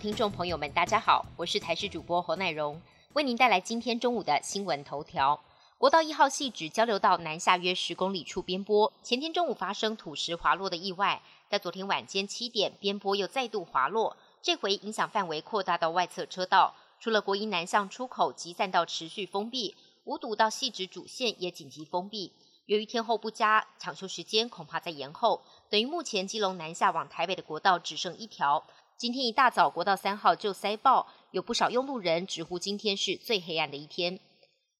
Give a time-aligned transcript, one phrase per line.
[0.00, 2.80] 听众朋友们，大家好，我是台视主播侯乃荣，
[3.14, 5.40] 为您带来今天中午的新闻头条。
[5.76, 11.20] 国道一号系指交流道南下约十公里处边坡，前天中午发生土石滑落的意外，
[11.50, 19.74] 在昨天晚间七点，边坡又再度滑落，这回影响范围扩大到外侧车道，除了国一南向出口及散道持续封闭，
[20.04, 22.32] 五堵到细指主线也紧急封闭。
[22.66, 28.64] 由于天候不佳，抢修时间恐怕在延后，等于目前基隆南下往台北的国道只剩一条。
[28.98, 34.18] 今天一大早，国道三号就塞爆，有不少用路人直呼今天是最黑暗的一天。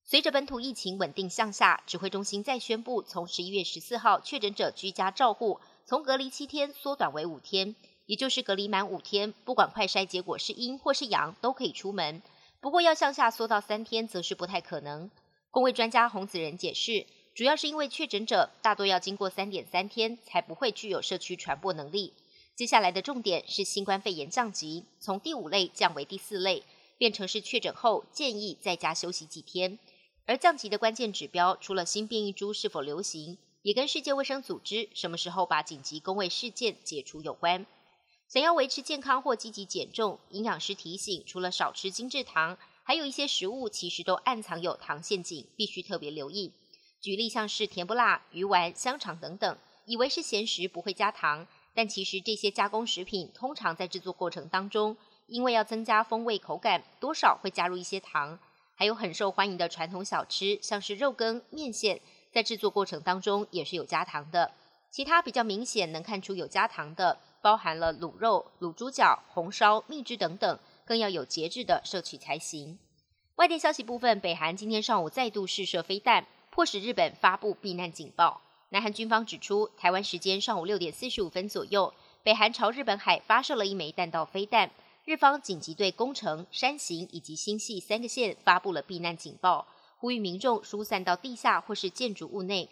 [0.05, 12.21] 随着本土疫情稳定向下，指挥中心再宣布，从十一月十四号确诊者居家照护从隔离七天缩短为五天，也就是隔离满五天，不管快筛结果是阴或是阳，都可以出门。
[12.61, 15.09] 不过要向下缩到三天，则是不太可能。
[15.53, 17.07] 工位专家洪子仁解释。
[17.37, 22.13] 主要是因为确诊者大多要经过三点三天才不会具有社区传播能力。
[22.59, 26.65] 接下来的重点是新冠肺炎降级，从第五类降为第四类，
[26.97, 29.79] 变成是确诊后建议在家休息几天。
[30.27, 37.65] 而降级的关键指标，除了新变异株是否流行，也跟世界卫生组织什么时候把紧急工位事件解除有关。
[38.27, 46.51] 想要维持健康或积极减重，营养师提醒，除了少吃精制糖，还有一些食物其实都暗藏有糖陷阱，必须特别留意。
[47.01, 51.47] 举例像是甜不辣、鱼丸、香肠等等，以为是咸食不会加糖，
[51.79, 54.97] 但其实这些加工食品通常在制作过程当中，
[55.29, 58.37] 因为要增加风味口感，多少会加入一些糖。
[58.75, 62.01] 还有很受欢迎的传统小吃，像是肉羹、面线，
[62.33, 64.51] 在制作过程当中也是有加糖的。
[64.91, 72.77] 其他比较明显能看出有加糖的，包含了卤肉、卤猪脚、红烧、蜜汁等等，更要有节制的摄取才行。
[73.37, 76.27] 外电消息部分，北韩今天上午再度试射飞弹。
[76.51, 78.41] 迫使日本发布避难警报。
[78.71, 84.71] 南韩军方指出，台湾时间上午六点四十五分左右，北韩朝日本海发射了一枚弹道飞弹。
[85.07, 89.67] 日方紧急对宫城、山形以及新系三个县发布了避难警报，
[89.97, 92.69] 呼吁民众疏散到地下或是建筑物内。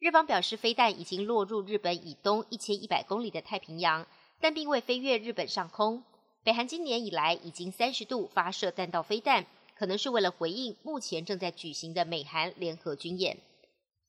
[0.00, 4.04] 日方表示，飞弹已经落入日本以东一千一百公里的太平洋，
[4.40, 6.02] 但并未飞越日本上空。
[6.42, 9.46] 北韩今年以来已经三十度发射弹道飞弹。
[9.78, 13.36] 可能是为了回应目前正在举行的美韩联合军演。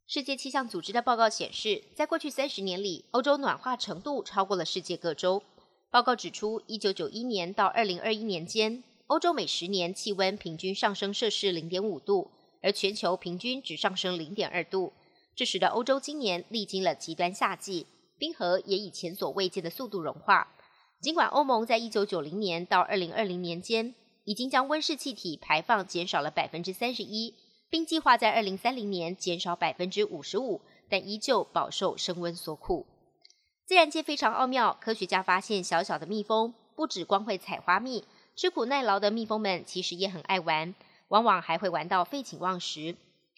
[0.10, 5.44] 世界气象组织的报告显示，在过去三十年里，欧洲暖化程度超过了世界各洲。
[5.92, 12.32] 报告指出，一九九一年到二零二一年间，欧洲每十年气温平均上升摄氏零点五度，
[12.62, 14.94] 而全球平均只上升零点二度。
[15.36, 17.86] 这使得欧洲今年历经了极端夏季，
[18.18, 20.54] 冰河也以前所未见的速度融化。
[21.02, 27.34] 尽管欧盟在一九九零年到二零二零年间，已经将温室气体排放减少了百分之三十一，
[27.70, 32.86] 并计划在二零三零年减少百分之五十五，但依旧饱受升温所苦。
[33.66, 38.06] 自然界非常奥妙，科学家发现小小的蜜蜂不止光会采花蜜，
[38.36, 40.74] 吃苦耐劳的蜜蜂们其实也很爱玩，
[41.10, 42.96] 往往还会玩到废寝忘食。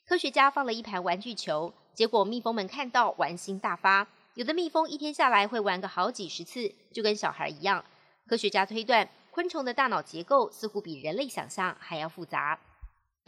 [0.08, 7.84] 科学家放了一盘玩具球，结果蜜蜂们看到玩心大发，有的蜜蜂一天下来会玩个好几十次，就跟小孩一样。
[8.28, 9.10] 科学家推断。
[9.32, 12.60] 昆虫的大脑结构似乎比人类想象还要复杂。